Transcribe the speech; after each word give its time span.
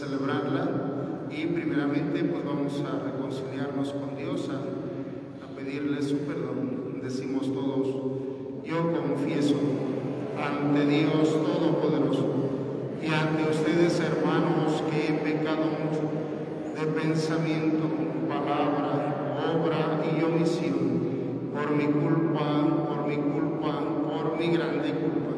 celebrarla 0.00 0.66
y 1.30 1.44
primeramente 1.44 2.24
pues 2.24 2.42
vamos 2.42 2.82
a 2.88 3.04
reconciliarnos 3.04 3.92
con 3.92 4.16
Dios, 4.16 4.48
a, 4.48 5.44
a 5.44 5.54
pedirle 5.54 6.00
su 6.00 6.16
perdón. 6.20 7.00
Decimos 7.02 7.52
todos, 7.52 7.86
yo 8.64 8.92
confieso 8.92 9.56
ante 10.40 10.86
Dios 10.86 11.28
Todopoderoso 11.28 12.34
y 13.02 13.12
ante 13.12 13.50
ustedes 13.50 14.00
hermanos 14.00 14.82
que 14.90 15.08
he 15.08 15.18
pecado 15.18 15.64
mucho 15.68 16.08
de 16.80 16.86
pensamiento, 16.98 17.84
palabra, 18.26 19.36
obra 19.54 20.00
y 20.16 20.24
omisión, 20.24 21.52
por 21.52 21.72
mi 21.72 21.84
culpa, 21.84 22.86
por 22.88 23.06
mi 23.06 23.16
culpa, 23.16 23.80
por 24.08 24.38
mi 24.38 24.46
grande 24.50 24.94
culpa. 24.94 25.30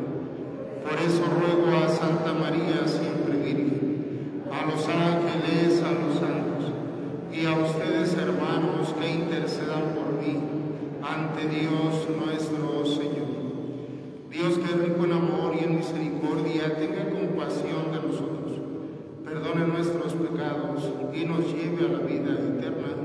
Por 0.85 0.99
eso 1.01 1.25
ruego 1.25 1.85
a 1.85 1.89
Santa 1.89 2.33
María 2.33 2.87
siempre 2.87 3.39
Virgen 3.39 3.92
a 4.53 4.67
los 4.67 4.87
ángeles, 4.87 5.83
a 5.83 5.93
los 5.93 6.19
santos 6.19 6.73
y 7.33 7.47
a 7.47 7.53
ustedes 7.53 8.15
hermanos 8.15 8.95
que 9.01 9.11
intercedan 9.11 9.95
por 9.95 10.13
mí 10.21 10.39
ante 11.03 11.49
Dios 11.49 12.07
nuestro 12.25 12.85
Señor. 12.85 13.33
Dios 14.31 14.59
que 14.59 14.65
es 14.65 14.89
rico 14.89 15.05
en 15.05 15.13
amor 15.13 15.55
y 15.59 15.65
en 15.65 15.77
misericordia, 15.77 16.75
tenga 16.77 17.09
compasión 17.11 17.93
de 17.93 18.09
nosotros, 18.09 18.61
perdone 19.25 19.67
nuestros 19.67 20.15
pecados 20.15 20.89
y 21.15 21.25
nos 21.25 21.53
lleve 21.53 21.87
a 21.87 21.93
la 21.93 21.99
vida 21.99 22.33
eterna. 22.33 23.02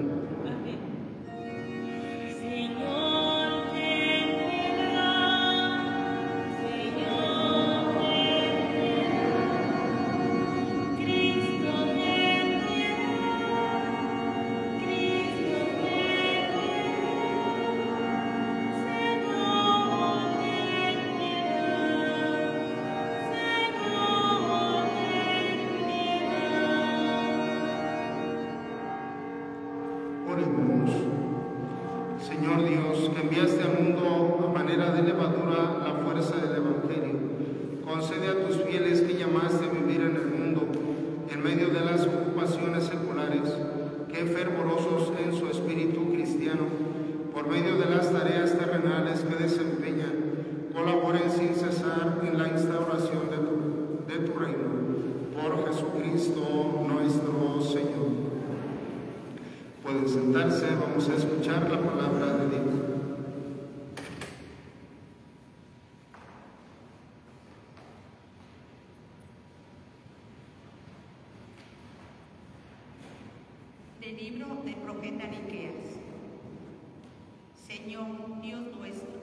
Señor 77.78 78.42
Dios 78.42 78.62
nuestro, 78.76 79.20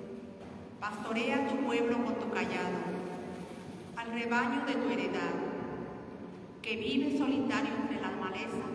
pastorea 0.80 1.48
tu 1.48 1.56
pueblo 1.66 2.04
con 2.04 2.14
tu 2.14 2.30
callado, 2.30 2.78
al 3.96 4.12
rebaño 4.12 4.64
de 4.64 4.74
tu 4.74 4.90
heredad, 4.90 5.34
que 6.62 6.76
vive 6.76 7.18
solitario 7.18 7.72
entre 7.74 8.00
las 8.00 8.16
malezas 8.16 8.70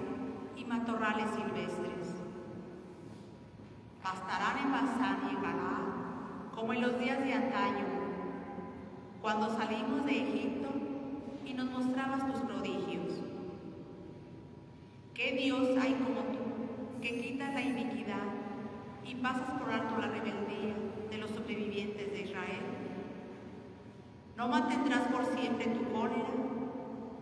y 0.57 0.65
matorrales 0.65 1.27
silvestres. 1.29 2.13
Pastarán 4.03 4.65
en 4.65 4.71
Basán 4.73 5.19
y 5.31 5.35
en 5.35 5.41
Galaad, 5.43 6.53
como 6.53 6.73
en 6.73 6.81
los 6.81 6.99
días 6.99 7.23
de 7.23 7.33
antaño, 7.33 7.85
cuando 9.21 9.57
salimos 9.57 10.05
de 10.05 10.11
Egipto 10.11 10.69
y 11.45 11.53
nos 11.53 11.71
mostrabas 11.71 12.27
tus 12.29 12.41
prodigios. 12.41 13.21
¿Qué 15.13 15.37
Dios 15.41 15.77
hay 15.81 15.93
como 15.93 16.19
tú, 16.33 17.01
que 17.01 17.21
quitas 17.21 17.53
la 17.53 17.61
iniquidad 17.61 18.48
y 19.09 19.15
pasas 19.15 19.59
por 19.59 19.71
alto 19.71 19.97
la 19.97 20.07
rebeldía 20.07 20.75
de 21.09 21.17
los 21.17 21.31
sobrevivientes 21.31 22.11
de 22.11 22.21
Israel? 22.21 22.65
No 24.37 24.47
mantendrás 24.47 25.07
por 25.07 25.25
siempre 25.35 25.65
tu 25.65 25.91
cólera, 25.91 26.29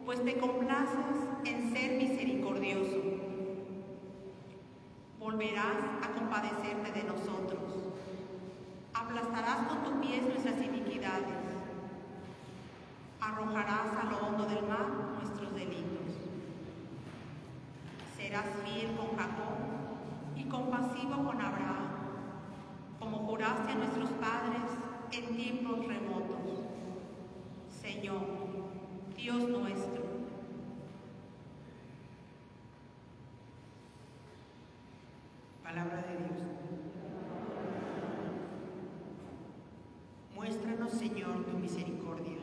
pues 0.06 0.24
te 0.24 0.38
complaces 0.38 1.16
en 1.46 1.74
ser 1.74 1.98
misericordioso. 1.98 3.02
Volverás 5.18 5.78
a 6.04 6.12
compadecerte 6.20 6.92
de 6.92 7.04
nosotros. 7.06 7.94
Aplastarás 8.94 9.68
con 9.68 9.84
tus 9.84 10.06
pies 10.06 10.24
nuestras 10.24 10.62
iniquidades. 10.62 11.38
Arrojarás 13.22 13.96
a 14.02 14.10
lo 14.12 14.18
hondo 14.18 14.46
del 14.46 14.68
mar 14.68 14.88
nuestros 15.22 15.54
delitos 15.56 15.98
serás 18.18 18.46
fiel 18.66 18.88
con 18.98 19.16
Jacob 19.16 19.77
compasivo 20.50 21.24
con 21.26 21.42
Abraham, 21.42 21.88
como 23.00 23.20
juraste 23.20 23.72
a 23.72 23.76
nuestros 23.76 24.10
padres 24.12 24.64
en 25.12 25.36
tiempos 25.36 25.86
remotos. 25.86 26.60
Señor, 27.70 28.22
Dios 29.16 29.50
nuestro. 29.50 30.04
Palabra 35.64 35.98
de 35.98 36.18
Dios. 36.18 36.48
Muéstranos, 40.36 40.92
Señor, 40.92 41.46
tu 41.46 41.58
misericordia. 41.58 42.38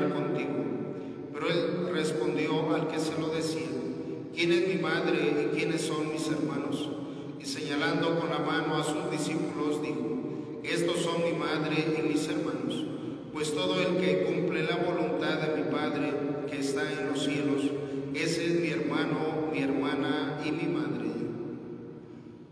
Contigo. 0.00 0.50
Pero 1.32 1.48
él 1.48 1.88
respondió 1.92 2.74
al 2.74 2.88
que 2.88 2.98
se 2.98 3.18
lo 3.20 3.28
decía, 3.28 3.68
¿quién 4.34 4.52
es 4.52 4.68
mi 4.68 4.80
madre 4.80 5.50
y 5.52 5.56
quiénes 5.56 5.82
son 5.82 6.12
mis 6.12 6.26
hermanos? 6.28 6.88
Y 7.40 7.44
señalando 7.44 8.18
con 8.18 8.30
la 8.30 8.38
mano 8.38 8.76
a 8.76 8.84
sus 8.84 9.10
discípulos 9.10 9.82
dijo, 9.82 10.12
estos 10.62 10.98
son 10.98 11.24
mi 11.24 11.36
madre 11.36 11.84
y 11.98 12.08
mis 12.08 12.28
hermanos, 12.28 12.84
pues 13.32 13.52
todo 13.52 13.80
el 13.80 13.96
que 13.96 14.24
cumple 14.24 14.62
la 14.62 14.76
voluntad 14.76 15.40
de 15.40 15.56
mi 15.56 15.70
Padre 15.70 16.12
que 16.48 16.60
está 16.60 16.82
en 16.92 17.08
los 17.08 17.24
cielos, 17.24 17.62
ese 18.14 18.46
es 18.46 18.60
mi 18.60 18.68
hermano, 18.68 19.50
mi 19.52 19.60
hermana 19.60 20.40
y 20.44 20.52
mi 20.52 20.72
madre. 20.72 21.10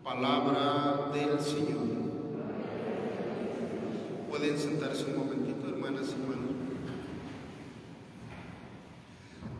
Palabra 0.02 1.11
del 1.14 1.38
Señor. 1.38 1.90
Pueden 4.28 4.59
sentarse 4.59 5.04
un 5.04 5.18
momentito, 5.18 5.68
hermanas 5.68 6.09
y 6.09 6.20
hermanos. 6.20 6.60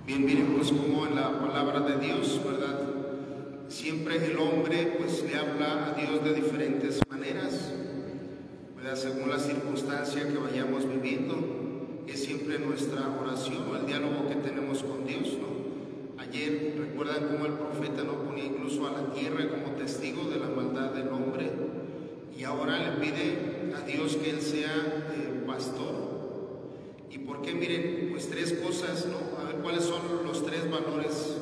Bien, 0.07 0.25
miren, 0.25 0.55
pues 0.57 0.73
como 0.73 1.07
en 1.07 1.15
la 1.15 1.39
palabra 1.39 1.81
de 1.81 2.05
Dios, 2.05 2.41
¿verdad? 2.45 2.81
Siempre 3.69 4.17
el 4.17 4.37
hombre 4.39 4.97
pues 4.99 5.23
le 5.23 5.37
habla 5.37 5.89
a 5.89 5.93
Dios 5.95 6.25
de 6.25 6.35
diferentes 6.35 7.01
maneras, 7.09 7.73
¿verdad? 8.77 8.97
Según 8.97 9.31
la 9.31 9.39
circunstancia 9.39 10.27
que 10.27 10.39
vayamos 10.39 10.89
viviendo, 10.89 12.03
es 12.07 12.25
siempre 12.25 12.59
nuestra 12.59 13.17
oración 13.21 13.65
o 13.71 13.77
el 13.77 13.87
diálogo 13.87 14.29
que 14.29 14.37
tenemos 14.37 14.83
con 14.83 15.07
Dios, 15.07 15.37
¿no? 15.41 16.21
Ayer, 16.21 16.77
recuerdan 16.79 17.29
cómo 17.29 17.47
el 17.47 17.53
profeta 17.53 18.03
no 18.03 18.25
ponía 18.25 18.45
incluso 18.45 18.87
a 18.87 18.93
la 18.93 19.15
tierra 19.15 19.49
como 19.49 19.77
testigo 19.77 20.29
de 20.29 20.39
la 20.39 20.49
maldad 20.49 20.91
del 20.91 21.09
hombre 21.09 21.51
y 22.37 22.45
ahora 22.45 22.79
le 22.79 23.05
pide 23.05 23.75
a 23.77 23.87
Dios 23.87 24.17
que 24.17 24.31
Él 24.31 24.41
sea 24.41 24.75
eh, 25.15 25.45
pastor. 25.47 26.11
¿Y 27.11 27.19
por 27.19 27.43
qué? 27.43 27.55
Miren, 27.55 28.09
pues 28.13 28.29
tres 28.29 28.55
cosas, 28.55 29.07
¿no? 29.07 29.30
Cuáles 29.63 29.85
son 29.85 30.25
los 30.25 30.47
tres 30.47 30.71
valores 30.71 31.37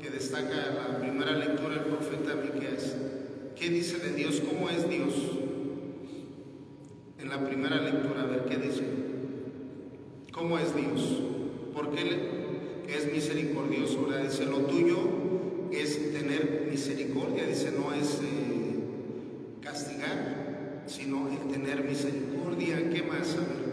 que 0.00 0.10
destaca 0.10 0.54
la 0.74 0.98
primera 1.00 1.32
lectura 1.32 1.76
del 1.76 1.84
profeta 1.84 2.34
Miqueas. 2.34 2.96
¿Qué 3.56 3.70
dice 3.70 3.98
de 3.98 4.12
Dios? 4.14 4.40
¿Cómo 4.40 4.68
es 4.68 4.88
Dios? 4.88 5.14
En 7.18 7.28
la 7.28 7.44
primera 7.44 7.80
lectura, 7.80 8.22
a 8.22 8.26
ver 8.26 8.44
qué 8.44 8.56
dice. 8.56 8.82
¿Cómo 10.32 10.58
es 10.58 10.74
Dios? 10.74 11.20
Porque 11.74 12.02
Él 12.02 12.20
es 12.88 13.12
misericordioso. 13.12 14.08
Dice, 14.22 14.46
lo 14.46 14.58
tuyo 14.60 14.98
es 15.70 16.12
tener 16.12 16.66
misericordia, 16.70 17.46
dice, 17.46 17.72
no 17.72 17.92
es 17.92 18.20
eh, 18.22 18.80
castigar, 19.62 20.84
sino 20.86 21.28
el 21.28 21.52
tener 21.52 21.84
misericordia. 21.84 22.90
¿Qué 22.90 23.02
más? 23.02 23.34
A 23.34 23.40
ver. 23.40 23.70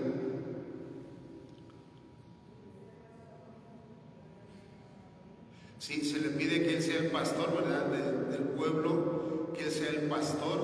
Sí, 5.88 6.02
se 6.04 6.20
le 6.20 6.30
pide 6.32 6.64
que 6.64 6.76
Él 6.76 6.84
sea 6.84 6.98
el 6.98 7.07
pastor, 7.18 7.50
¿verdad? 7.56 7.86
De- 7.88 8.32
del 8.38 8.44
pueblo, 8.50 9.52
que 9.56 9.64
Él 9.66 9.72
sea 9.72 9.90
el 9.90 10.02
pastor, 10.08 10.60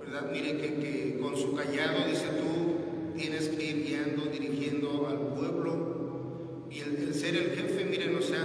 ¿verdad? 0.00 0.30
Mire 0.30 0.56
que, 0.58 1.18
con 1.22 1.36
su 1.36 1.54
callado, 1.54 2.06
dice 2.06 2.26
tú, 2.38 3.16
tienes 3.16 3.48
que 3.48 3.64
ir 3.64 3.86
guiando, 3.86 4.26
dirigiendo 4.30 5.06
al 5.08 5.18
pueblo. 5.34 6.66
Y 6.70 6.80
el, 6.80 6.96
el 6.96 7.14
ser 7.14 7.34
el 7.34 7.50
jefe, 7.56 7.86
miren, 7.86 8.14
o 8.16 8.20
sea, 8.22 8.44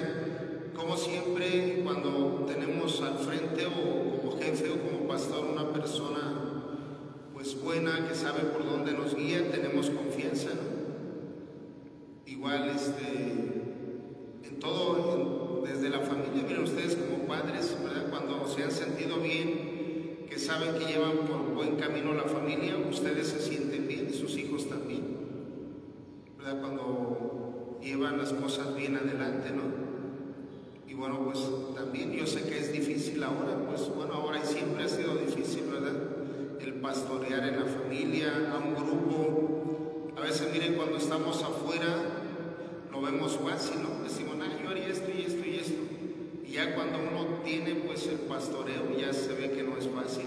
como 0.76 0.96
siempre 0.96 1.82
cuando 1.84 2.46
tenemos 2.48 3.02
al 3.02 3.18
frente 3.18 3.66
o 3.66 4.22
como 4.22 4.38
jefe 4.40 4.70
o 4.72 4.78
como 4.80 5.08
pastor 5.08 5.46
una 5.46 5.72
persona 5.74 6.40
pues 7.34 7.62
buena, 7.62 8.08
que 8.08 8.16
sabe 8.16 8.44
por 8.46 8.66
dónde 8.66 8.94
nos 8.94 9.14
guía, 9.16 9.52
tenemos 9.52 9.90
confianza, 9.90 10.50
¿no? 10.56 12.32
Igual, 12.32 12.70
este, 12.70 13.12
en 14.48 14.60
todo, 14.60 15.64
en- 15.66 15.70
desde 15.70 15.90
la 15.90 16.00
familia, 16.00 16.44
miren 16.48 16.64
ustedes 16.64 16.96
como 16.96 17.26
padres, 17.28 17.76
¿verdad? 17.84 18.10
Cuando 18.10 18.43
se 18.54 18.64
han 18.64 18.72
sentido 18.72 19.18
bien, 19.18 20.26
que 20.30 20.38
saben 20.38 20.76
que 20.76 20.86
llevan 20.86 21.18
por 21.28 21.54
buen 21.54 21.76
camino 21.76 22.14
la 22.14 22.24
familia, 22.24 22.76
ustedes 22.90 23.28
se 23.28 23.40
sienten 23.40 23.88
bien 23.88 24.08
y 24.10 24.14
sus 24.14 24.38
hijos 24.38 24.70
también, 24.70 25.18
¿verdad? 26.38 26.62
Cuando 26.62 27.80
llevan 27.82 28.18
las 28.18 28.32
cosas 28.34 28.76
bien 28.76 28.96
adelante, 28.96 29.50
¿no? 29.52 29.64
Y 30.88 30.94
bueno, 30.94 31.24
pues 31.26 31.40
también 31.76 32.12
yo 32.12 32.28
sé 32.28 32.44
que 32.44 32.60
es 32.60 32.72
difícil 32.72 33.24
ahora, 33.24 33.58
pues 33.68 33.90
bueno, 33.96 34.14
ahora 34.14 34.40
y 34.44 34.46
siempre 34.46 34.84
ha 34.84 34.88
sido 34.88 35.16
difícil, 35.16 35.64
¿verdad? 35.72 35.96
El 36.62 36.76
pastorear 36.76 37.48
en 37.48 37.60
la 37.60 37.66
familia, 37.66 38.52
a 38.54 38.60
un 38.60 38.76
grupo. 38.76 40.12
A 40.16 40.22
veces 40.22 40.50
miren, 40.54 40.76
cuando 40.76 40.98
estamos 40.98 41.42
afuera, 41.42 41.96
lo 42.92 43.02
vemos 43.02 43.38
fácil, 43.38 43.82
¿no? 43.82 44.04
Decimos, 44.04 44.36
ah, 44.42 44.62
yo 44.62 44.70
haría 44.70 44.88
esto 44.88 45.10
y 45.10 45.22
esto 45.24 45.44
y 45.44 45.56
esto. 45.56 45.82
Y 46.46 46.52
ya 46.52 46.76
cuando 46.76 47.00
uno 47.00 47.42
tiene 47.44 47.80
pues 48.34 48.48
el 48.48 48.56
pastoreo, 48.56 48.98
ya 48.98 49.14
se 49.14 49.34
ve 49.34 49.52
que 49.52 49.64
no 49.64 49.78
es 49.78 49.88
fácil. 49.88 50.26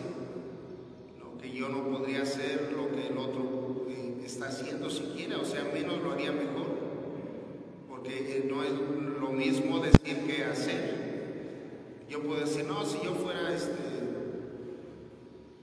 Lo 1.18 1.38
que 1.38 1.50
yo 1.50 1.68
no 1.68 1.88
podría 1.90 2.22
hacer, 2.22 2.72
lo 2.76 2.94
que 2.94 3.08
el 3.08 3.18
otro 3.18 3.86
eh, 3.88 4.22
está 4.25 4.48
haciendo 4.48 4.88
siquiera, 4.90 5.38
o 5.38 5.44
sea, 5.44 5.64
menos 5.72 6.02
lo 6.02 6.12
haría 6.12 6.32
mejor. 6.32 6.66
Porque 7.88 8.38
eh, 8.38 8.46
no 8.48 8.62
es 8.62 8.72
lo 9.20 9.30
mismo 9.30 9.80
decir 9.80 10.26
que 10.26 10.44
hacer. 10.44 11.06
Yo 12.08 12.22
puedo 12.22 12.40
decir, 12.40 12.64
no, 12.66 12.84
si 12.84 12.98
yo 13.02 13.14
fuera 13.14 13.52
este, 13.52 13.72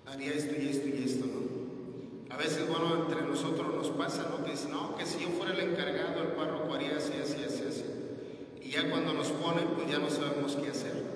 haría 0.06 0.34
esto 0.34 0.56
y 0.62 0.68
esto 0.68 0.88
y 0.88 1.04
esto, 1.04 1.26
¿no? 1.26 2.34
A 2.34 2.38
veces, 2.38 2.68
bueno, 2.68 3.04
entre 3.04 3.22
nosotros 3.22 3.74
nos 3.74 3.90
pasa, 3.90 4.28
¿no? 4.30 4.44
Que 4.44 4.52
dicen, 4.52 4.72
no, 4.72 4.98
que 4.98 5.06
si 5.06 5.22
yo 5.22 5.30
fuera 5.30 5.54
el 5.54 5.70
encargado, 5.72 6.22
el 6.22 6.30
párroco 6.30 6.74
haría 6.74 6.98
así, 6.98 7.14
así, 7.22 7.44
así, 7.46 7.64
así. 7.70 7.86
Y 8.62 8.72
ya 8.72 8.90
cuando 8.90 9.14
nos 9.14 9.30
ponen, 9.30 9.68
pues 9.76 9.90
ya 9.90 10.00
no 10.00 10.10
sabemos 10.10 10.56
qué 10.56 10.70
hacer. 10.70 11.14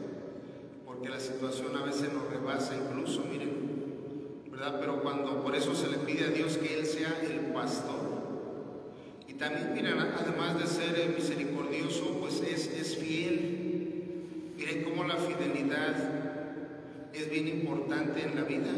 Porque 0.97 1.09
la 1.09 1.19
situación 1.19 1.75
a 1.75 1.83
veces 1.83 2.11
nos 2.11 2.27
rebasa 2.27 2.73
incluso, 2.75 3.23
miren, 3.29 4.47
¿verdad? 4.49 4.77
Pero 4.79 5.01
cuando, 5.03 5.43
por 5.43 5.55
eso 5.55 5.75
se 5.75 5.89
le 5.89 5.97
pide 5.97 6.25
a 6.25 6.29
Dios 6.29 6.57
que 6.57 6.79
Él 6.79 6.85
sea 6.87 7.21
el 7.21 7.53
pastor. 7.53 7.99
Y 9.27 9.33
también, 9.33 9.73
miren, 9.75 9.99
además 9.99 10.57
de 10.57 10.65
ser 10.65 10.97
eh, 10.97 11.13
misericordioso, 11.15 12.17
pues 12.19 12.41
es, 12.41 12.67
es 12.73 12.97
fiel. 12.97 14.53
Miren 14.57 14.83
cómo 14.85 15.03
la 15.03 15.17
fidelidad 15.17 17.11
es 17.13 17.29
bien 17.29 17.47
importante 17.47 18.23
en 18.23 18.35
la 18.35 18.43
vida. 18.43 18.71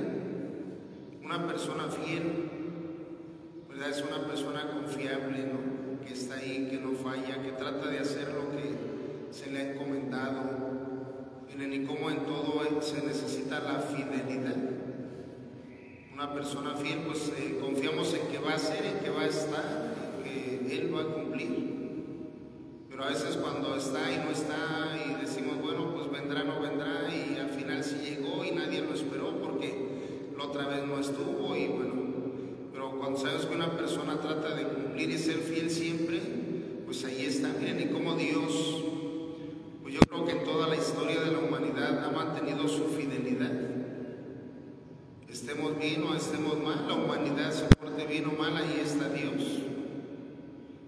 Una 1.24 1.48
persona 1.48 1.88
fiel, 1.88 2.50
¿verdad? 3.70 3.90
Es 3.92 4.04
una 4.04 4.28
persona 4.28 4.72
confiable, 4.72 5.46
¿no? 5.46 6.06
Que 6.06 6.14
está 6.14 6.36
ahí, 6.36 6.68
que 6.70 6.80
no 6.80 6.92
falla, 6.94 7.42
que 7.42 7.52
trata 7.54 7.88
de 7.88 8.00
hacer 8.00 8.34
lo 8.34 8.52
que 8.52 9.34
se 9.34 9.52
le 9.52 9.60
ha 9.60 9.72
encomendado. 9.72 10.70
En 11.52 11.58
Miren, 11.58 11.84
y 11.84 11.86
cómo 11.86 12.10
en 12.10 12.20
todo 12.26 12.50
se 12.82 13.06
necesita 13.06 13.60
la 13.60 13.80
fidelidad. 13.80 14.56
Una 16.14 16.34
persona 16.34 16.76
fiel, 16.76 17.00
pues 17.06 17.32
eh, 17.38 17.58
confiamos 17.60 18.14
en 18.14 18.28
que 18.28 18.40
va 18.40 18.54
a 18.54 18.60
ser, 18.60 18.86
en 18.86 19.00
que 19.00 19.10
va 19.10 19.22
a 19.22 19.28
estar, 19.28 19.94
en 20.26 20.68
que 20.68 20.78
Él 20.78 20.96
va 20.96 21.02
a 21.02 21.06
cumplir. 21.06 21.70
Pero 22.90 23.04
a 23.04 23.10
veces 23.10 23.38
cuando 23.38 23.76
está 23.76 24.12
y 24.12 24.18
no 24.18 24.32
está 24.32 24.98
y 25.06 25.22
decimos, 25.22 25.62
bueno, 25.62 25.94
pues 25.94 26.12
vendrá, 26.12 26.44
no 26.44 26.60
vendrá, 26.62 27.08
y 27.14 27.38
al 27.38 27.50
final 27.50 27.84
sí 27.84 27.98
llegó 28.04 28.44
y 28.46 28.52
nadie 28.52 28.82
lo 28.82 28.94
esperó 28.94 29.40
porque 29.42 30.30
la 30.38 30.44
otra 30.46 30.68
vez 30.68 30.86
no 30.86 31.00
estuvo 31.00 31.56
y 31.56 31.68
bueno, 31.68 31.94
pero 32.72 33.00
una 33.70 33.78
persona 33.78 34.20
trata 34.20 34.56
de 34.56 34.64
cumplir 34.64 35.10
y 35.12 35.18
ser 35.18 35.38
fiel 35.38 35.70
siempre, 35.70 36.20
pues 36.86 37.04
ahí 37.06 37.26
está, 37.26 37.50
miren, 37.60 37.80
y 37.82 37.94
cómo 37.94 38.16
Dios, 38.16 38.84
pues 39.82 39.94
yo 39.94 40.00
creo 40.02 40.26
que 40.26 40.32
en 40.32 40.44
toda 40.44 40.68
la 40.68 40.76
historia 40.76 41.22
de 41.22 41.32
la 41.32 41.40
humanidad 41.40 42.04
ha 42.04 42.12
mantenido 42.12 42.68
su 42.68 42.86
fidelidad. 42.86 43.52
Estemos 45.30 45.78
bien 45.78 46.04
o 46.04 46.16
estemos 46.16 46.60
mal, 46.64 46.88
la 46.88 46.96
humanidad 46.96 47.52
se 47.52 47.66
porte 47.76 48.06
bien 48.08 48.26
o 48.26 48.32
mal, 48.32 48.58
ahí 48.58 48.82
está 48.84 49.10
Dios. 49.10 49.60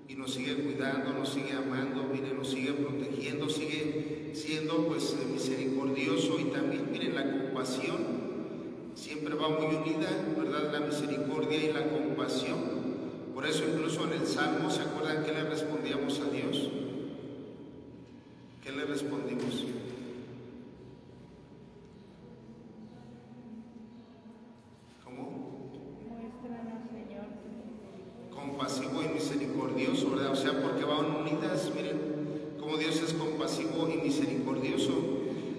Y 0.07 0.15
nos 0.15 0.33
sigue 0.33 0.55
cuidando, 0.55 1.13
nos 1.13 1.29
sigue 1.29 1.53
amando, 1.53 2.03
mire, 2.11 2.33
nos 2.33 2.49
sigue 2.49 2.73
protegiendo, 2.73 3.47
sigue 3.47 4.31
siendo 4.33 4.87
pues 4.87 5.15
misericordioso 5.31 6.39
y 6.39 6.45
también, 6.45 6.91
miren, 6.91 7.15
la 7.15 7.31
compasión 7.31 8.20
siempre 9.01 9.33
va 9.33 9.49
muy 9.49 9.65
unida, 9.65 10.09
¿verdad? 10.37 10.71
La 10.71 10.79
misericordia 10.81 11.57
y 11.57 11.73
la 11.73 11.89
compasión. 11.89 12.59
Por 13.33 13.47
eso 13.47 13.63
incluso 13.67 14.03
en 14.05 14.21
el 14.21 14.27
Salmo, 14.27 14.69
¿se 14.69 14.81
acuerdan 14.81 15.23
que 15.23 15.31
le 15.31 15.43
respondíamos 15.43 16.19
a 16.19 16.29
Dios? 16.29 16.69
¿Qué 18.63 18.71
le 18.71 18.85
respondimos? 18.85 19.65
¿Cómo? 25.03 25.71
Muéstranos, 26.07 26.83
Señor, 26.91 27.25
compasivo 28.29 29.01
y 29.01 29.13
misericordioso, 29.15 30.11
¿verdad? 30.11 30.31
O 30.31 30.35
sea, 30.35 30.61
porque 30.61 30.85
van 30.85 31.07
unidas, 31.07 31.71
miren 31.75 31.99
cómo 32.59 32.77
Dios 32.77 33.01
es 33.01 33.13
compasivo 33.13 33.89
y 33.89 33.97
misericordioso. 33.97 34.93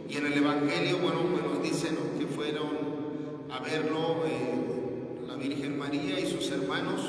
Y 0.08 0.16
en 0.16 0.26
el 0.26 0.34
Evangelio, 0.34 0.98
bueno, 0.98 1.22
pues 1.28 1.42
nos 1.42 1.60
dicen 1.60 1.96
¿no? 1.96 2.20
que 2.20 2.26
fueron 2.26 2.92
a 3.52 3.58
verlo 3.60 4.24
eh, 4.26 5.26
la 5.28 5.34
Virgen 5.34 5.78
María 5.78 6.18
y 6.18 6.26
sus 6.26 6.50
hermanos. 6.50 7.00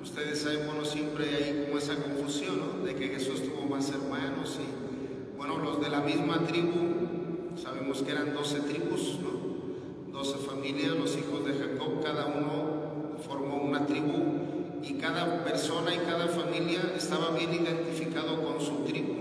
Ustedes 0.00 0.42
saben, 0.42 0.64
bueno, 0.66 0.84
siempre 0.84 1.26
hay 1.34 1.64
como 1.64 1.78
esa 1.78 1.96
confusión, 1.96 2.60
¿no? 2.60 2.84
De 2.86 2.94
que 2.94 3.08
Jesús 3.08 3.42
tuvo 3.42 3.66
más 3.66 3.90
hermanos 3.90 4.58
y, 4.60 5.36
bueno, 5.36 5.58
los 5.58 5.80
de 5.80 5.88
la 5.90 6.00
misma 6.00 6.46
tribu, 6.46 7.56
sabemos 7.60 8.02
que 8.02 8.12
eran 8.12 8.32
12 8.32 8.60
tribus, 8.60 9.18
¿no? 9.20 10.16
12 10.16 10.38
familias, 10.38 10.92
los 10.92 11.16
hijos 11.16 11.44
de 11.44 11.54
Jacob, 11.54 12.00
cada 12.02 12.26
uno 12.26 13.16
formó 13.26 13.56
una 13.56 13.84
tribu 13.86 14.82
y 14.84 14.94
cada 14.94 15.42
persona 15.44 15.92
y 15.92 15.98
cada 15.98 16.28
familia 16.28 16.92
estaba 16.96 17.30
bien 17.36 17.52
identificado 17.52 18.40
con 18.40 18.60
su 18.60 18.84
tribu. 18.84 19.14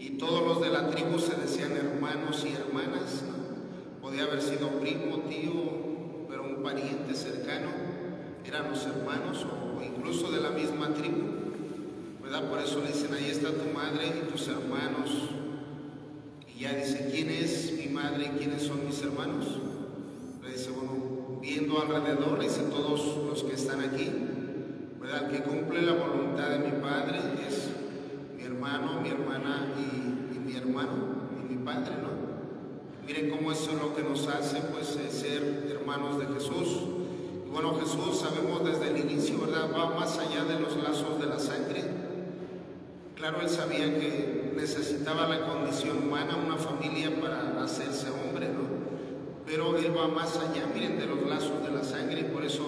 Y 0.00 0.10
todos 0.18 0.44
los 0.44 0.60
de 0.60 0.70
la 0.70 0.90
tribu 0.90 1.20
se 1.20 1.36
decían 1.36 1.72
hermanos 1.72 2.44
y 2.44 2.52
hermanas. 2.52 3.22
¿no? 3.28 3.34
Podía 4.04 4.24
haber 4.24 4.42
sido 4.42 4.68
primo, 4.80 5.20
tío, 5.30 5.50
pero 6.28 6.44
un 6.44 6.62
pariente 7.04 7.14
cercano. 7.14 7.68
Eran 8.44 8.70
los 8.70 8.84
hermanos 8.86 9.44
o 9.44 9.82
incluso 9.82 10.30
de 10.30 10.40
la 10.40 10.50
misma 10.50 10.92
tribu. 10.94 11.22
¿Verdad? 12.22 12.48
Por 12.48 12.58
eso 12.60 12.80
le 12.80 12.88
dicen, 12.88 13.12
ahí 13.14 13.30
está 13.30 13.50
tu 13.50 13.70
madre 13.72 14.06
y 14.06 14.32
tus 14.32 14.48
hermanos. 14.48 15.30
Y 16.54 16.60
ya 16.60 16.74
dice, 16.74 17.08
¿quién 17.10 17.30
es 17.30 17.72
mi 17.76 17.92
madre 17.92 18.26
y 18.26 18.38
quiénes 18.38 18.62
son 18.62 18.86
mis 18.86 19.02
hermanos? 19.02 19.46
Le 20.42 20.52
dice, 20.52 20.70
bueno, 20.70 21.40
viendo 21.40 21.80
alrededor, 21.80 22.38
le 22.38 22.44
dice, 22.44 22.62
todos 22.70 23.18
los 23.26 23.42
que 23.44 23.54
están 23.54 23.80
aquí, 23.80 24.10
¿verdad? 25.00 25.30
Que 25.30 25.42
cumple 25.42 25.82
la 25.82 25.92
voluntad 25.92 26.50
de 26.50 26.58
mi 26.58 26.80
Padre 26.80 27.18
es 27.46 27.70
mi 28.36 28.44
hermano, 28.44 29.00
mi 29.00 29.08
hermana 29.10 29.74
y, 29.78 30.36
y 30.36 30.38
mi 30.38 30.56
hermano 30.56 30.92
y 31.40 31.54
mi 31.54 31.64
Padre, 31.64 31.92
¿no? 32.02 32.14
Miren 33.06 33.30
cómo 33.30 33.52
eso 33.52 33.70
es 33.72 33.82
lo 33.82 33.94
que 33.94 34.02
nos 34.02 34.26
hace, 34.28 34.60
pues, 34.72 34.98
ser 35.10 35.64
hermanos 35.70 36.18
de 36.18 36.26
Jesús. 36.26 36.93
Bueno, 37.54 37.78
Jesús, 37.78 38.18
sabemos 38.18 38.64
desde 38.64 38.90
el 38.90 39.08
inicio, 39.08 39.38
¿verdad? 39.38 39.70
Va 39.72 39.94
más 39.94 40.18
allá 40.18 40.42
de 40.42 40.58
los 40.58 40.76
lazos 40.76 41.20
de 41.20 41.26
la 41.26 41.38
sangre. 41.38 41.84
Claro, 43.14 43.40
él 43.42 43.48
sabía 43.48 43.96
que 43.96 44.52
necesitaba 44.56 45.28
la 45.28 45.46
condición 45.46 45.98
humana, 45.98 46.36
una 46.36 46.56
familia 46.56 47.14
para 47.20 47.62
hacerse 47.62 48.08
hombre, 48.10 48.48
¿no? 48.48 48.62
Pero 49.46 49.76
él 49.76 49.96
va 49.96 50.08
más 50.08 50.36
allá, 50.36 50.66
miren, 50.74 50.98
de 50.98 51.06
los 51.06 51.22
lazos 51.28 51.62
de 51.62 51.70
la 51.70 51.84
sangre 51.84 52.22
y 52.22 52.24
por 52.24 52.44
eso 52.44 52.66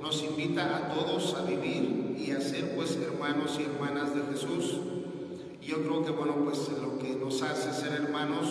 nos 0.00 0.22
invita 0.22 0.76
a 0.76 0.94
todos 0.94 1.34
a 1.34 1.42
vivir 1.42 2.14
y 2.16 2.30
a 2.30 2.40
ser 2.40 2.76
pues 2.76 2.96
hermanos 3.02 3.58
y 3.58 3.64
hermanas 3.64 4.14
de 4.14 4.22
Jesús. 4.32 4.76
Yo 5.60 5.82
creo 5.82 6.04
que 6.04 6.12
bueno, 6.12 6.36
pues 6.44 6.68
lo 6.80 7.00
que 7.00 7.16
nos 7.16 7.42
hace 7.42 7.72
ser 7.72 8.00
hermanos 8.00 8.46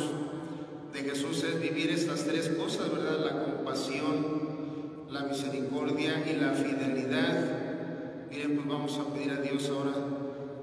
de 0.91 0.99
Jesús 0.99 1.41
es 1.43 1.61
vivir 1.61 1.89
estas 1.91 2.25
tres 2.25 2.49
cosas, 2.49 2.91
¿verdad? 2.91 3.19
La 3.23 3.43
compasión, 3.45 4.38
la 5.11 5.23
misericordia 5.23 6.23
y 6.29 6.39
la 6.39 6.53
fidelidad. 6.53 8.27
Miren, 8.29 8.55
pues 8.55 8.67
vamos 8.67 8.97
a 8.99 9.13
pedir 9.13 9.31
a 9.31 9.41
Dios 9.41 9.69
ahora. 9.69 9.95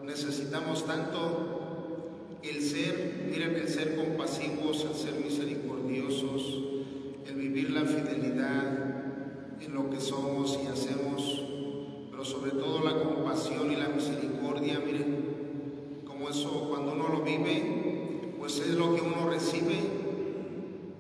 Necesitamos 0.05 0.85
tanto 0.87 2.39
el 2.43 2.63
ser, 2.63 3.29
miren, 3.31 3.57
el 3.57 3.69
ser 3.69 3.97
compasivos, 3.97 4.85
el 4.85 4.95
ser 4.95 5.15
misericordiosos, 5.15 6.63
el 7.27 7.35
vivir 7.35 7.71
la 7.71 7.83
fidelidad 7.83 8.95
en 9.61 9.75
lo 9.75 9.91
que 9.91 10.01
somos 10.01 10.59
y 10.63 10.67
hacemos, 10.69 11.43
pero 12.11 12.25
sobre 12.25 12.53
todo 12.53 12.85
la 12.85 13.03
compasión 13.03 13.73
y 13.73 13.77
la 13.77 13.89
misericordia, 13.89 14.81
miren, 14.85 16.03
como 16.07 16.29
eso 16.29 16.69
cuando 16.71 16.93
uno 16.93 17.09
lo 17.09 17.23
vive, 17.23 18.35
pues 18.39 18.61
es 18.61 18.75
lo 18.75 18.95
que 18.95 19.01
uno 19.03 19.29
recibe. 19.29 20.07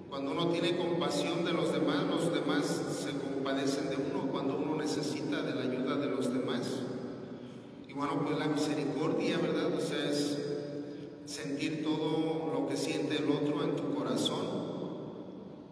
Cuando 0.09 0.32
uno 0.32 0.48
tiene 0.48 0.76
compasión 0.76 1.44
de 1.44 1.52
los 1.52 1.72
demás, 1.72 2.04
los 2.09 2.32
demás 2.32 2.64
se 2.64 3.11
compadecen 3.18 3.90
de 3.90 3.96
uno 3.96 4.30
cuando 4.32 4.56
uno 4.56 4.76
necesita 4.76 5.42
de 5.42 5.54
la 5.54 5.62
ayuda 5.62 5.96
de 5.96 6.06
los 6.06 6.32
demás. 6.32 6.80
Y 7.87 7.92
bueno, 7.92 8.22
pues 8.24 8.38
la 8.38 8.46
misericordia, 8.46 9.37
¿verdad? 9.38 9.74
O 9.76 9.80
sea, 9.80 10.09
es 10.09 10.38
sentir 11.26 11.82
todo 11.85 12.50
lo 12.54 12.66
que 12.66 12.76
siente 12.76 13.18
el 13.18 13.30
otro 13.30 13.62
en 13.64 13.76
tu 13.76 13.94
corazón. 13.94 14.46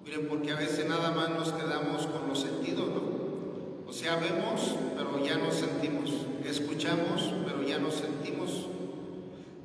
Miren, 0.05 0.29
porque 0.29 0.51
a 0.51 0.57
veces 0.57 0.87
nada 0.89 1.13
más 1.13 1.31
nos 1.31 1.53
quedamos 1.53 2.07
con 2.07 2.29
los 2.29 2.41
sentidos, 2.41 2.89
¿no? 2.89 3.89
O 3.89 3.93
sea, 3.93 4.17
vemos, 4.17 4.75
pero 4.97 5.25
ya 5.25 5.39
no 5.39 5.51
sentimos. 5.51 6.13
Escuchamos, 6.45 7.33
pero 7.47 7.63
ya 7.63 7.79
no 7.79 7.91
sentimos. 7.91 8.67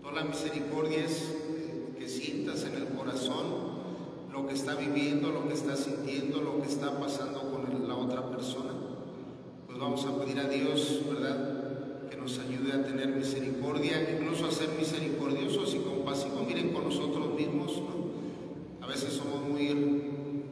Toda 0.01 0.13
la 0.13 0.23
misericordia 0.23 1.03
es 1.03 1.35
que 1.97 2.07
sientas 2.07 2.63
en 2.63 2.75
el 2.75 2.85
corazón 2.95 3.69
lo 4.31 4.47
que 4.47 4.53
está 4.53 4.75
viviendo, 4.75 5.31
lo 5.31 5.47
que 5.47 5.53
está 5.53 5.75
sintiendo, 5.75 6.41
lo 6.41 6.61
que 6.61 6.67
está 6.69 6.97
pasando 6.99 7.51
con 7.51 7.69
el- 7.71 7.87
la 7.87 7.95
otra 7.95 8.29
persona. 8.29 8.71
Pues 9.65 9.77
vamos 9.77 10.05
a 10.05 10.17
pedir 10.19 10.39
a 10.39 10.47
Dios, 10.47 11.01
¿verdad? 11.09 12.07
Que 12.09 12.15
nos 12.15 12.39
ayude 12.39 12.71
a 12.71 12.83
tener 12.83 13.07
misericordia, 13.09 14.17
incluso 14.17 14.45
a 14.45 14.51
ser 14.51 14.69
misericordiosos 14.77 15.73
y 15.73 15.79
compasivos. 15.79 16.47
Miren 16.47 16.71
con 16.71 16.85
nosotros 16.85 17.33
mismos, 17.35 17.77
¿no? 17.77 18.85
A 18.85 18.87
veces 18.87 19.13
somos 19.13 19.41
muy 19.41 19.67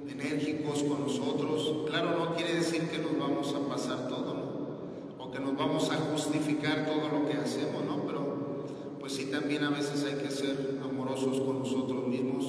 enérgicos 0.09 0.83
con 0.83 1.01
nosotros. 1.01 1.87
Claro, 1.89 2.17
no 2.17 2.35
quiere 2.35 2.55
decir 2.55 2.81
que 2.89 2.97
nos 2.97 3.17
vamos 3.17 3.53
a 3.53 3.69
pasar 3.69 4.09
todo, 4.09 4.33
¿no? 4.33 5.23
O 5.23 5.31
que 5.31 5.39
nos 5.39 5.55
vamos 5.55 5.89
a 5.91 5.95
justificar 5.95 6.85
todo 6.85 7.19
lo 7.19 7.27
que 7.27 7.37
hacemos, 7.37 7.85
¿no? 7.85 8.03
Pero 8.05 8.97
pues 8.99 9.13
sí 9.13 9.25
también 9.25 9.63
a 9.63 9.69
veces 9.69 10.03
hay 10.03 10.15
que 10.21 10.31
ser 10.31 10.79
amorosos 10.83 11.39
con 11.39 11.59
nosotros 11.59 12.07
mismos. 12.07 12.45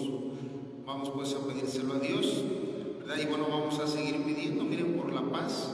Vamos 0.86 1.10
pues 1.10 1.34
a 1.34 1.46
pedírselo 1.46 1.94
a 1.94 1.98
Dios, 1.98 2.42
¿verdad? 3.00 3.16
Y 3.22 3.26
bueno, 3.26 3.46
vamos 3.50 3.78
a 3.78 3.86
seguir 3.86 4.24
pidiendo, 4.24 4.64
miren, 5.38 5.67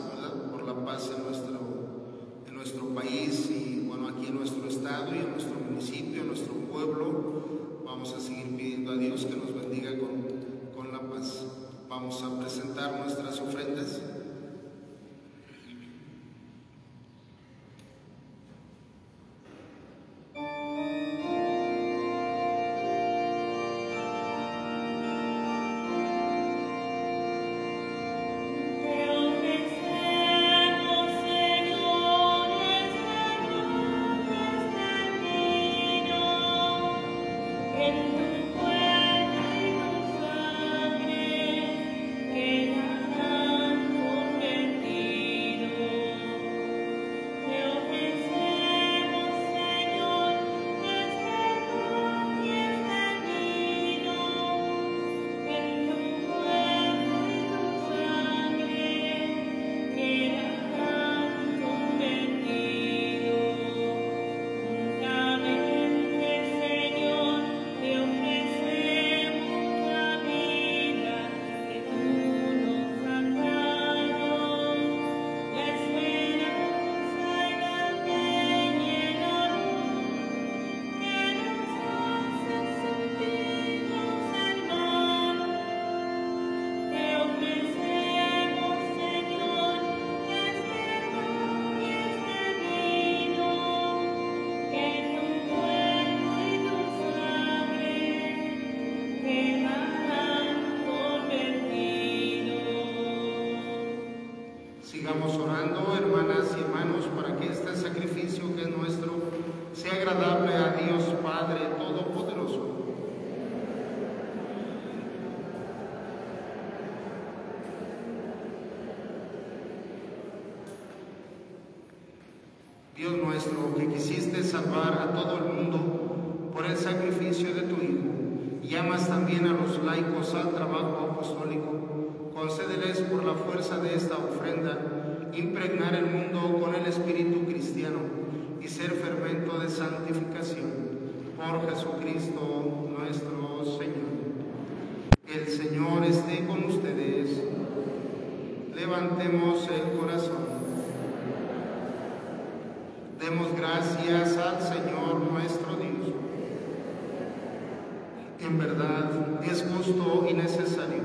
En 158.46 158.58
verdad 158.58 159.40
es 159.42 159.64
justo 159.64 160.26
y 160.28 160.34
necesario. 160.34 161.00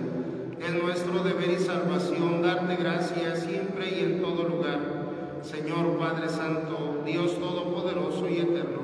Es 0.59 0.83
nuestro 0.83 1.23
deber 1.23 1.51
y 1.51 1.57
salvación 1.57 2.41
darte 2.41 2.75
gracias 2.75 3.43
siempre 3.43 3.89
y 3.97 4.03
en 4.03 4.21
todo 4.21 4.43
lugar, 4.43 4.79
Señor 5.41 5.97
Padre 5.97 6.27
Santo, 6.27 7.01
Dios 7.05 7.39
Todopoderoso 7.39 8.27
y 8.27 8.39
Eterno, 8.39 8.81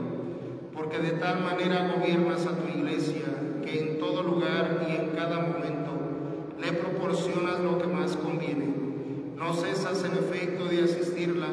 porque 0.73 0.99
de 0.99 1.11
tal 1.11 1.43
manera 1.43 1.93
gobiernas 1.97 2.47
a 2.47 2.55
tu 2.55 2.79
iglesia 2.79 3.25
que 3.61 3.77
en 3.77 3.99
todo 3.99 4.23
lugar 4.23 4.87
y 4.87 4.95
en 4.95 5.09
cada 5.09 5.41
momento 5.41 5.91
le 6.57 6.71
proporcionas 6.71 7.59
lo 7.59 7.77
que 7.77 7.87
más 7.87 8.15
conviene. 8.15 8.73
No 9.35 9.53
cesas 9.53 10.05
en 10.05 10.13
efecto 10.13 10.63
de 10.65 10.83
asistirla 10.85 11.47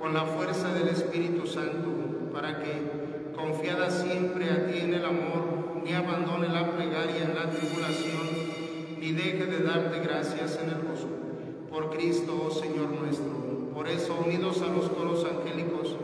con 0.00 0.12
la 0.12 0.24
fuerza 0.24 0.74
del 0.74 0.88
Espíritu 0.88 1.46
Santo, 1.46 1.88
para 2.32 2.58
que, 2.58 3.32
confiada 3.36 3.90
siempre 3.90 4.50
a 4.50 4.66
ti 4.66 4.80
en 4.80 4.94
el 4.94 5.04
amor, 5.04 5.61
ni 5.84 5.92
abandone 5.92 6.48
la 6.48 6.70
plegaria 6.70 7.24
en 7.24 7.34
la 7.34 7.50
tribulación, 7.50 8.28
ni 9.00 9.12
deje 9.12 9.46
de 9.46 9.64
darte 9.64 9.98
gracias 10.00 10.58
en 10.62 10.70
el 10.70 10.82
gozo. 10.88 11.08
Por 11.70 11.90
Cristo, 11.90 12.50
Señor 12.50 12.90
nuestro. 12.90 13.72
Por 13.74 13.88
eso, 13.88 14.22
unidos 14.24 14.62
a 14.62 14.72
los 14.72 14.88
coros 14.90 15.24
angélicos, 15.24 15.96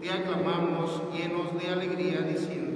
te 0.00 0.10
aclamamos 0.10 1.02
llenos 1.12 1.60
de 1.60 1.68
alegría, 1.68 2.20
diciendo, 2.22 2.75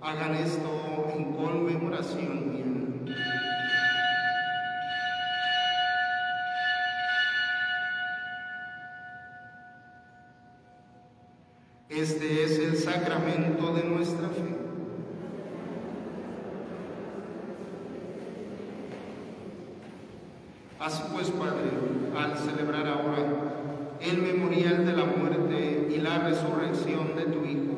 Hagan 0.00 0.34
esto 0.36 1.12
en 1.16 1.32
conmemoración. 1.32 2.48
Este 11.88 12.44
es 12.44 12.58
el 12.60 12.76
sacramento 12.76 13.74
de 13.74 13.84
nuestra 13.84 14.28
fe. 14.28 14.56
Así 20.78 21.02
pues, 21.12 21.30
Padre, 21.30 21.70
al 22.16 22.38
celebrar 22.38 22.86
ahora 22.86 23.18
el 24.00 24.18
memorial 24.22 24.86
de 24.86 24.92
la 24.92 25.04
muerte 25.06 25.88
y 25.90 25.96
la 25.98 26.20
resurrección 26.20 27.16
de 27.16 27.24
tu 27.24 27.44
Hijo, 27.44 27.77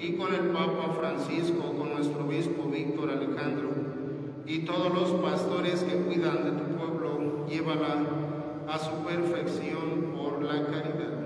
y 0.00 0.12
con 0.14 0.34
el 0.34 0.48
Papa 0.50 0.94
Francisco, 0.98 1.74
con 1.76 1.90
nuestro 1.90 2.24
obispo 2.24 2.64
Víctor 2.64 3.10
Alejandro 3.10 3.70
y 4.46 4.60
todos 4.60 4.92
los 4.94 5.10
pastores 5.20 5.82
que 5.82 5.96
cuidan 5.96 6.44
de 6.44 6.50
tu 6.52 6.76
pueblo, 6.76 7.46
llévala 7.46 8.06
a 8.66 8.78
su 8.78 8.90
perfección 9.04 10.14
por 10.16 10.42
la 10.42 10.64
caridad. 10.64 11.20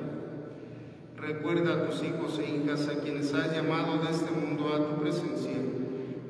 Recuerda 1.17 1.75
a 1.75 1.87
tus 1.87 2.03
hijos 2.03 2.39
e 2.39 2.57
hijas 2.57 2.89
a 2.89 3.01
quienes 3.01 3.33
has 3.33 3.55
llamado 3.55 3.99
de 3.99 4.11
este 4.11 4.31
mundo 4.31 4.75
a 4.75 4.89
tu 4.89 5.01
presencia. 5.01 5.53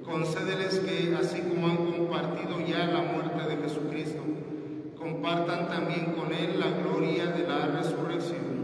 Concédeles 0.05 0.81
que, 0.81 1.17
así 1.17 1.41
como 1.41 1.67
han 1.67 1.77
compartido 1.79 2.61
ya 2.61 2.87
la 2.87 3.03
muerte 3.03 3.49
de 3.49 3.57
Jesucristo, 3.63 4.23
compartan 4.97 5.69
también 5.69 6.13
con 6.13 6.33
Él 6.33 6.61
la 6.61 6.71
gloria 6.71 7.27
de 7.27 7.49
la 7.49 7.67
resurrección 7.69 8.64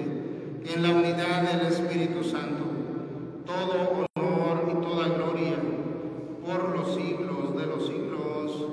en 0.65 0.83
la 0.83 0.89
unidad 0.89 1.41
del 1.51 1.67
Espíritu 1.67 2.23
Santo, 2.23 2.63
todo 3.45 4.05
honor 4.15 4.69
y 4.71 4.81
toda 4.81 5.07
gloria 5.09 5.55
por 6.45 6.77
los 6.77 6.95
siglos 6.95 7.55
de 7.55 7.65
los 7.65 7.87
siglos. 7.87 8.67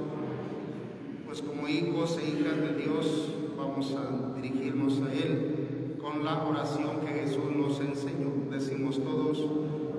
Pues 1.27 1.43
como 1.43 1.69
hijos 1.69 2.19
e 2.19 2.29
hijas 2.29 2.57
de 2.57 2.75
Dios 2.83 3.33
vamos 3.57 3.95
a 3.95 4.37
dirigirnos 4.41 5.01
a 5.03 5.13
Él 5.13 5.97
con 6.01 6.25
la 6.25 6.45
oración 6.45 7.01
que 7.01 7.21
Jesús 7.21 7.55
nos 7.55 7.81
enseñó. 7.81 8.33
Decimos 8.51 9.03
todos, 9.03 9.45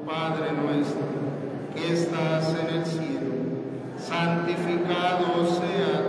Padre 0.06 0.52
nuestro, 0.54 1.02
que 1.75 1.93
estás 1.93 2.56
en 2.60 2.78
el 2.78 2.86
cielo, 2.86 3.34
santificado 3.97 5.45
sea 5.45 6.08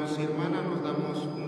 hermanos 0.00 0.18
hermanas, 0.18 0.64
nos 0.64 0.82
damos 0.82 1.39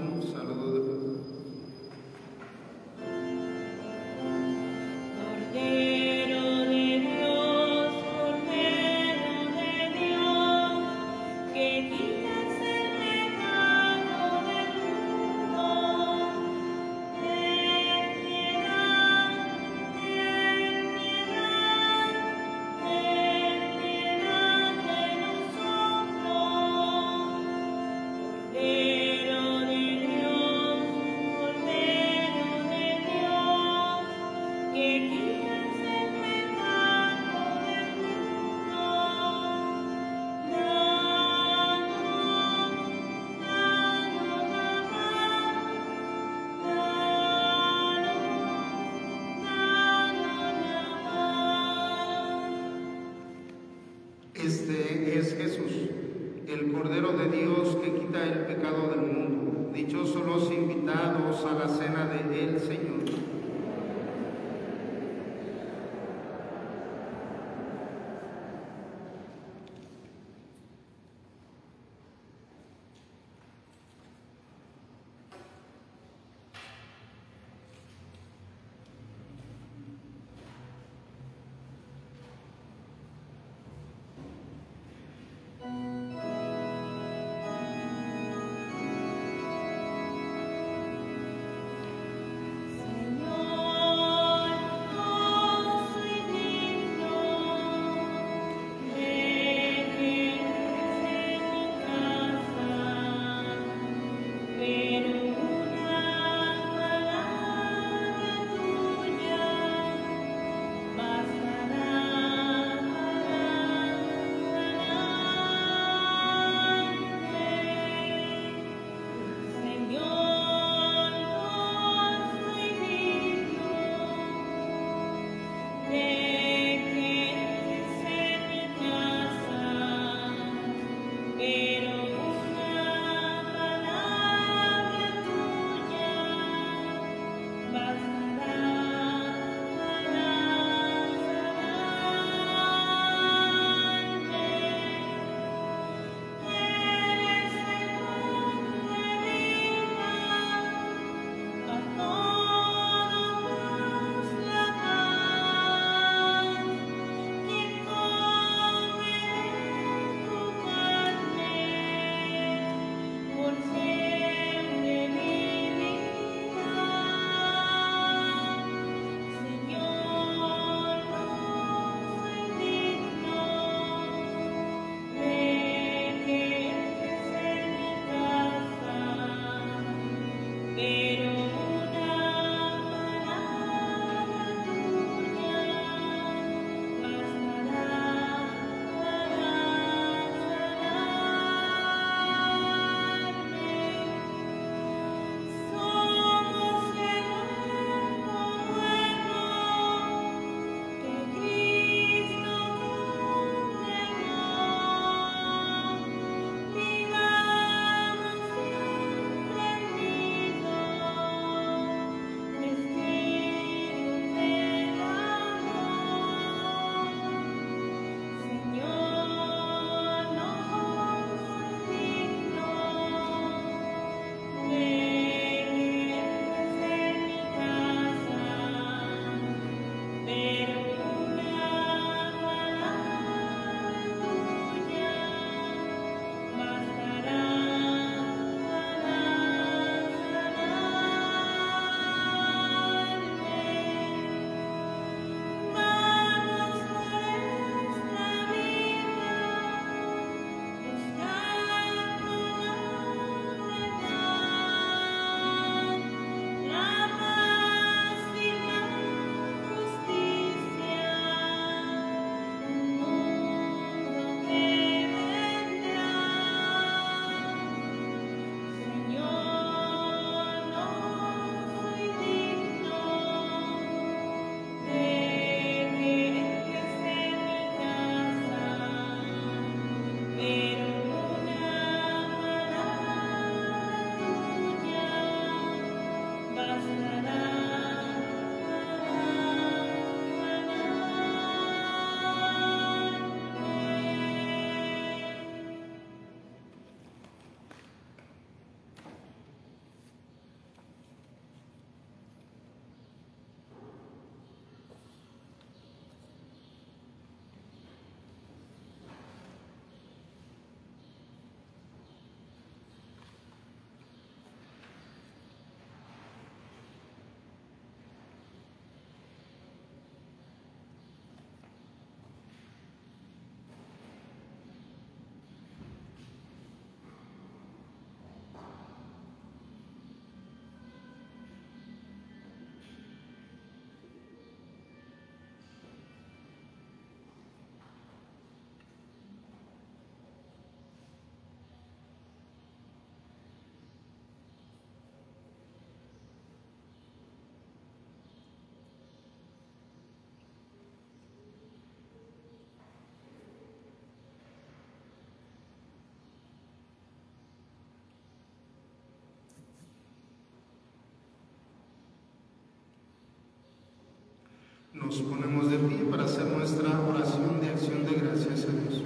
Nos 365.12 365.20
ponemos 365.20 365.70
de 365.70 365.76
pie 365.76 366.06
para 366.10 366.24
hacer 366.24 366.46
nuestra 366.46 366.88
oración 367.06 367.60
de 367.60 367.68
acción 367.68 368.06
de 368.06 368.14
gracias 368.14 368.64
a 368.64 368.72
Dios. 368.72 369.02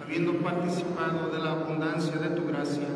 Habiendo 0.00 0.34
participado 0.34 1.30
de 1.30 1.42
la 1.42 1.50
abundancia 1.50 2.14
de 2.14 2.28
tu 2.36 2.46
gracia, 2.46 2.86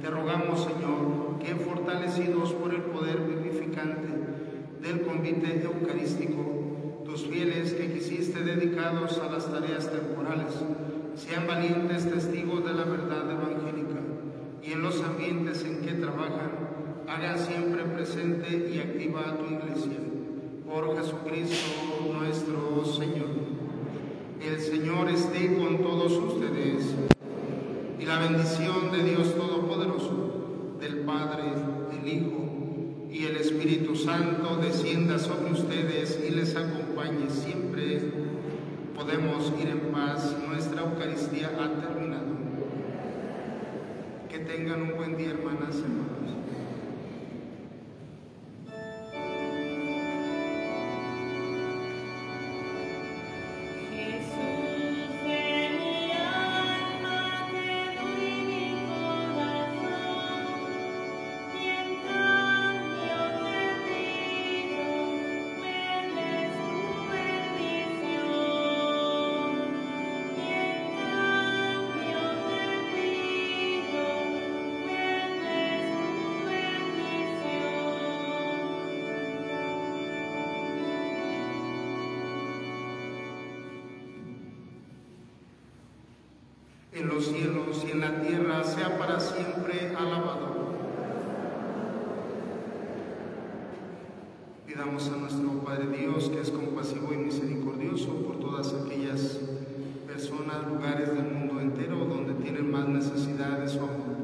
te 0.00 0.08
rogamos, 0.08 0.64
Señor, 0.64 1.38
que 1.38 1.54
fortalecidos 1.56 2.54
por 2.54 2.72
el 2.72 2.80
poder 2.84 3.18
vivificante 3.18 4.08
del 4.80 5.02
convite 5.02 5.62
eucarístico, 5.62 7.02
tus 7.04 7.26
fieles 7.26 7.74
que 7.74 7.92
quisiste 7.92 8.42
dedicados 8.42 9.18
a 9.18 9.30
las 9.30 9.52
tareas 9.52 9.92
temporales, 9.92 10.54
sean 11.16 11.46
valientes 11.46 12.10
testigos 12.10 12.64
de 12.64 12.72
la 12.72 12.84
verdad 12.84 13.30
evangélica 13.30 14.00
y 14.62 14.72
en 14.72 14.80
los 14.80 15.02
ambientes 15.02 15.62
en 15.66 15.82
que 15.82 15.92
trabajan, 15.92 16.50
hagan 17.06 17.38
siempre 17.38 17.84
presente 17.84 18.70
y 18.72 18.78
activa 18.78 19.20
a 19.20 19.36
tu 19.36 19.44
iglesia. 19.44 20.07
Por 20.78 20.96
Jesucristo 20.96 22.08
nuestro 22.12 22.84
Señor. 22.84 23.30
El 24.40 24.60
Señor 24.60 25.08
esté 25.08 25.58
con 25.58 25.78
todos 25.78 26.12
ustedes 26.12 26.94
y 27.98 28.04
la 28.04 28.20
bendición 28.20 28.92
de 28.92 29.02
Dios 29.02 29.34
Todopoderoso, 29.34 30.76
del 30.78 30.98
Padre, 30.98 31.46
del 31.90 32.12
Hijo 32.12 33.08
y 33.10 33.24
el 33.24 33.38
Espíritu 33.38 33.96
Santo 33.96 34.56
descienda 34.58 35.18
sobre 35.18 35.50
ustedes 35.50 36.24
y 36.24 36.30
les 36.30 36.54
acompañe 36.54 37.28
siempre. 37.28 38.00
Podemos 38.94 39.52
ir 39.60 39.70
en 39.70 39.80
paz. 39.92 40.36
Nuestra 40.48 40.82
Eucaristía 40.82 41.50
ha 41.58 41.80
terminado. 41.80 42.38
Que 44.28 44.38
tengan 44.38 44.82
un 44.82 44.96
buen 44.96 45.16
día, 45.16 45.30
hermanas 45.30 45.74
y 45.74 45.82
hermanos. 45.82 46.17
En 86.98 87.08
los 87.08 87.26
cielos 87.26 87.84
y 87.86 87.92
en 87.92 88.00
la 88.00 88.20
tierra 88.20 88.64
sea 88.64 88.98
para 88.98 89.20
siempre 89.20 89.94
alabado. 89.96 90.68
Pidamos 94.66 95.08
a 95.08 95.16
nuestro 95.16 95.48
Padre 95.64 95.86
Dios, 95.96 96.28
que 96.28 96.40
es 96.40 96.50
compasivo 96.50 97.12
y 97.12 97.18
misericordioso 97.18 98.14
por 98.22 98.40
todas 98.40 98.74
aquellas 98.74 99.40
personas, 100.06 100.66
lugares 100.66 101.14
del 101.14 101.32
mundo 101.32 101.60
entero 101.60 101.96
donde 102.04 102.34
tienen 102.34 102.70
más 102.70 102.88
necesidad 102.88 103.58
de 103.58 103.68
su 103.68 103.78
amor. 103.78 104.18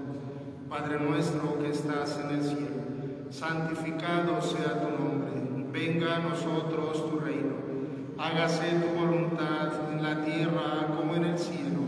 Padre 0.69 0.99
nuestro 0.99 1.59
que 1.61 1.71
estás 1.71 2.19
en 2.19 2.37
el 2.37 2.43
cielo, 2.43 3.31
santificado 3.31 4.43
sea 4.43 4.81
tu 4.81 5.03
nombre, 5.03 5.31
venga 5.73 6.17
a 6.17 6.19
nosotros 6.21 7.11
tu 7.11 7.21
reino, 7.21 7.55
hágase 8.19 8.81
tu 8.81 8.99
voluntad 8.99 9.93
en 9.93 10.03
la 10.03 10.25
tierra 10.25 10.89
como 10.97 11.15
en 11.15 11.25
el 11.25 11.39
cielo. 11.39 11.85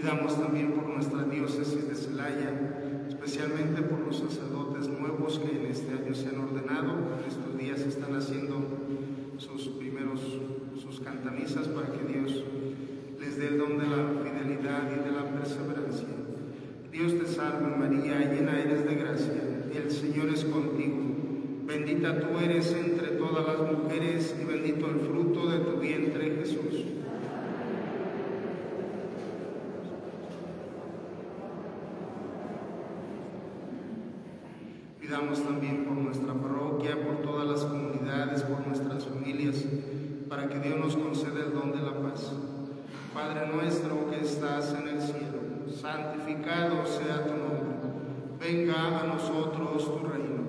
Pidamos 0.00 0.37
también 0.48 0.72
por 0.72 0.88
nuestra 0.88 1.24
diócesis 1.24 1.86
de 1.86 1.94
Celaya, 1.94 3.04
especialmente 3.06 3.82
por 3.82 4.00
los 4.00 4.16
sacerdotes 4.16 4.88
nuevos 4.88 5.38
que 5.38 5.58
en 5.58 5.66
este 5.66 5.92
año 5.92 6.14
se 6.14 6.28
han 6.28 6.40
ordenado. 6.40 6.94
En 7.18 7.28
estos 7.28 7.58
días 7.58 7.80
están 7.80 8.16
haciendo 8.16 8.56
sus 9.36 9.68
primeros, 9.76 10.22
sus 10.80 11.00
cantamisas 11.00 11.68
para 11.68 11.88
que 11.92 12.10
Dios 12.10 12.44
les 13.20 13.36
dé 13.36 13.48
el 13.48 13.58
don 13.58 13.76
de 13.76 13.88
la 13.88 14.08
fidelidad 14.24 14.88
y 14.90 15.04
de 15.04 15.12
la 15.12 15.24
perseverancia. 15.38 16.08
Dios 16.90 17.18
te 17.18 17.26
salve 17.26 17.76
María, 17.76 18.32
llena 18.32 18.58
eres 18.58 18.86
de 18.86 18.94
gracia, 18.94 19.42
el 19.74 19.90
Señor 19.90 20.30
es 20.30 20.46
contigo. 20.46 20.96
Bendita 21.66 22.20
tú 22.20 22.38
eres 22.38 22.72
entre 22.72 23.08
todas 23.18 23.46
las 23.46 23.70
mujeres 23.70 24.34
y 24.40 24.44
bendito 24.46 24.86
el 24.86 25.00
fruto 25.00 25.50
de 25.50 25.58
tu 25.58 25.78
vientre 25.78 26.36
Jesús. 26.36 26.86
Pidamos 35.08 35.42
también 35.42 35.86
por 35.86 35.96
nuestra 35.96 36.34
parroquia, 36.34 37.02
por 37.02 37.22
todas 37.22 37.48
las 37.48 37.64
comunidades, 37.64 38.42
por 38.42 38.66
nuestras 38.66 39.06
familias, 39.06 39.64
para 40.28 40.50
que 40.50 40.58
Dios 40.58 40.78
nos 40.78 40.96
conceda 40.98 41.46
el 41.46 41.54
don 41.54 41.72
de 41.72 41.78
la 41.78 41.94
paz. 42.02 42.30
Padre 43.14 43.46
nuestro 43.50 44.10
que 44.10 44.20
estás 44.20 44.74
en 44.74 44.86
el 44.88 45.00
cielo, 45.00 45.40
santificado 45.66 46.84
sea 46.84 47.24
tu 47.24 47.30
nombre. 47.30 47.88
Venga 48.38 49.00
a 49.00 49.06
nosotros 49.06 49.98
tu 49.98 50.06
reino. 50.06 50.44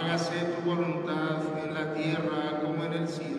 Hágase 0.00 0.36
tu 0.54 0.70
voluntad 0.70 1.40
en 1.64 1.74
la 1.74 1.92
tierra 1.92 2.60
como 2.62 2.84
en 2.84 2.92
el 2.92 3.08
cielo. 3.08 3.38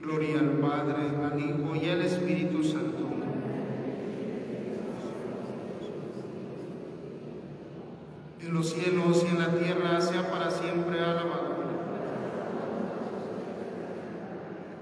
Gloria 0.00 0.38
al 0.38 0.50
Padre, 0.60 0.94
al 1.24 1.40
Hijo 1.40 1.74
y 1.74 1.88
al 1.88 2.02
Espíritu 2.02 2.62
Santo. 2.62 2.94
En 8.40 8.54
los 8.54 8.70
cielos 8.70 9.24
y 9.24 9.34
en 9.34 9.38
la 9.38 9.48
tierra 9.58 10.00
sea 10.00 10.30
para 10.30 10.50
siempre 10.50 11.00
alabado. 11.00 11.54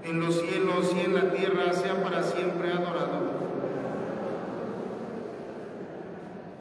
En 0.03 0.19
los 0.19 0.35
cielos 0.81 0.95
y 0.95 1.05
en 1.05 1.13
la 1.13 1.31
tierra 1.31 1.73
sea 1.73 2.03
para 2.03 2.23
siempre 2.23 2.71
adorado. 2.71 3.43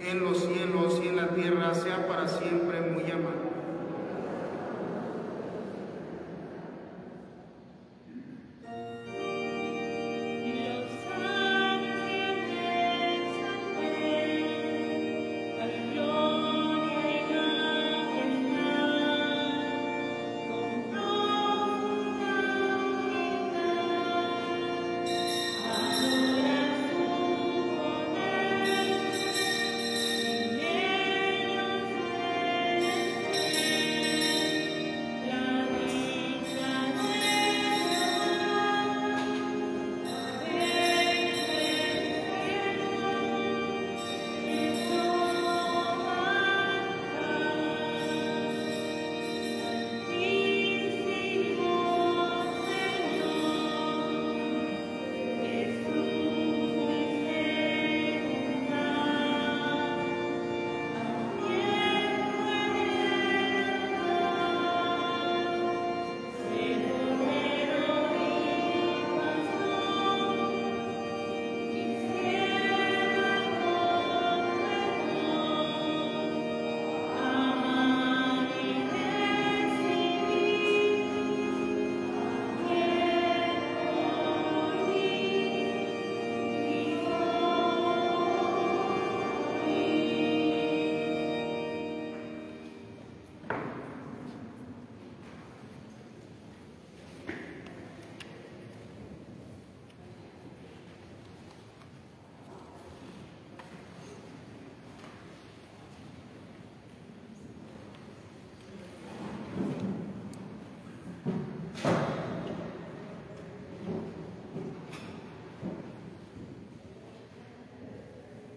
En 0.00 0.24
los 0.24 0.38
cielos 0.38 1.00
y 1.02 1.08
en 1.08 1.16
la 1.16 1.28
tierra 1.28 1.74
sea 1.74 2.06
para 2.06 2.28
siempre. 2.28 2.61